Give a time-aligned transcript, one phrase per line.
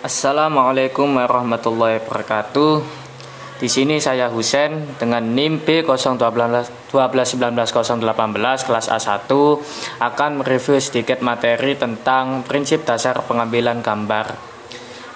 [0.00, 2.80] Assalamualaikum warahmatullahi wabarakatuh.
[3.60, 6.88] Di sini saya Husen dengan NIM B0121918
[8.64, 9.28] kelas A1
[10.00, 14.40] akan mereview sedikit materi tentang prinsip dasar pengambilan gambar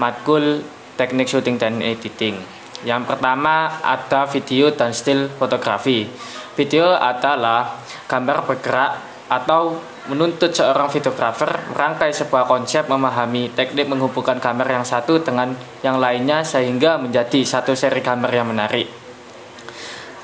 [0.00, 0.64] matkul
[0.96, 2.40] teknik syuting dan editing.
[2.80, 6.08] Yang pertama ada video dan still fotografi.
[6.56, 9.78] Video adalah gambar bergerak atau
[10.10, 15.54] menuntut seorang videografer merangkai sebuah konsep memahami teknik menghubungkan gambar yang satu dengan
[15.86, 18.90] yang lainnya sehingga menjadi satu seri gambar yang menarik.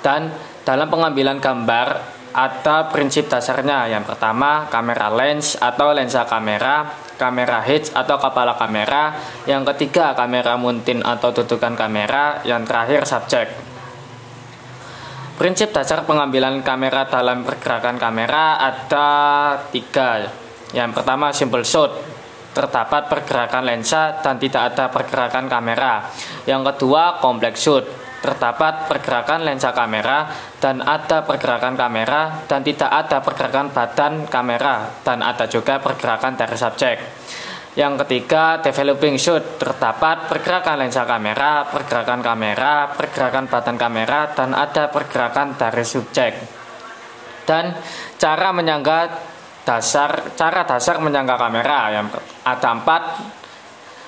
[0.02, 0.34] Dan
[0.66, 1.88] dalam pengambilan gambar
[2.36, 3.88] ada prinsip dasarnya.
[3.88, 6.84] Yang pertama, kamera lens atau lensa kamera,
[7.16, 9.16] kamera hitch atau kepala kamera,
[9.48, 13.75] yang ketiga kamera muntin atau tutukan kamera, yang terakhir subjek.
[15.36, 19.08] Prinsip dasar pengambilan kamera dalam pergerakan kamera ada
[19.68, 20.24] tiga.
[20.72, 21.92] Yang pertama simple shot,
[22.56, 26.08] terdapat pergerakan lensa dan tidak ada pergerakan kamera.
[26.48, 27.84] Yang kedua complex shot,
[28.24, 30.24] terdapat pergerakan lensa kamera
[30.56, 36.56] dan ada pergerakan kamera dan tidak ada pergerakan badan kamera dan ada juga pergerakan dari
[36.56, 36.96] subjek.
[37.76, 39.60] Yang ketiga, developing shoot.
[39.60, 46.32] Terdapat pergerakan lensa kamera, pergerakan kamera, pergerakan badan kamera, dan ada pergerakan dari subjek.
[47.44, 47.76] Dan
[48.16, 49.00] cara menyangga
[49.68, 52.06] dasar, cara dasar menyangga kamera yang
[52.48, 53.02] ada empat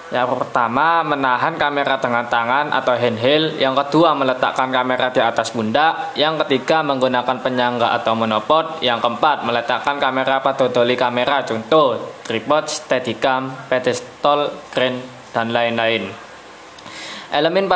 [0.08, 3.60] yang pertama, menahan kamera dengan tangan atau handheld.
[3.60, 6.16] Yang kedua, meletakkan kamera di atas pundak.
[6.16, 8.80] Yang ketiga, menggunakan penyangga atau monopod.
[8.80, 11.44] Yang keempat, meletakkan kamera pada doli kamera.
[11.44, 15.04] Contoh, tripod, steadicam, pedestal, crane,
[15.36, 16.08] dan lain-lain.
[17.28, 17.68] Elemen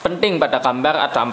[0.00, 1.28] penting pada gambar ada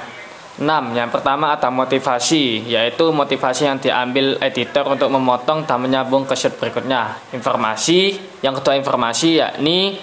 [0.59, 0.59] 6.
[0.91, 6.53] Yang pertama ada motivasi, yaitu motivasi yang diambil editor untuk memotong dan menyambung ke shoot
[6.59, 7.15] berikutnya.
[7.31, 9.97] Informasi, yang kedua informasi yakni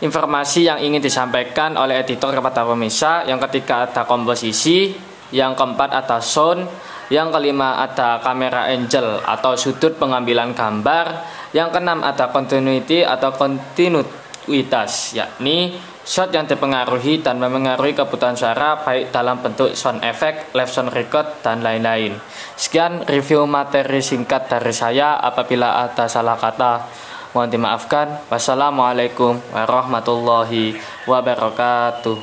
[0.00, 3.24] informasi yang ingin disampaikan oleh editor kepada pemirsa.
[3.28, 4.92] Yang ketiga ada komposisi,
[5.30, 6.66] yang keempat ada sound,
[7.12, 11.06] yang kelima ada kamera angel atau sudut pengambilan gambar,
[11.52, 19.14] yang keenam ada continuity atau kontinuitas, yakni shot yang dipengaruhi dan memengaruhi kebutuhan suara baik
[19.14, 22.18] dalam bentuk sound effect, live sound record, dan lain-lain.
[22.56, 25.20] Sekian review materi singkat dari saya.
[25.22, 26.88] Apabila ada salah kata,
[27.32, 28.20] Mohon dimaafkan.
[28.28, 30.76] Wassalamualaikum warahmatullahi
[31.08, 32.20] wabarakatuh.